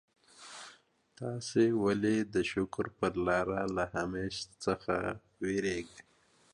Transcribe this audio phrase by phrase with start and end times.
[1.17, 4.95] تاسي ولي د شکر پر لاره له همېشهو څخه
[5.41, 5.99] وېرېږئ؟